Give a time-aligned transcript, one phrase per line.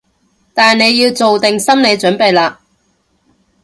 [0.55, 2.55] 但你要做定心理準備喇